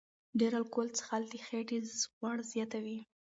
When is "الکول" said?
0.59-0.87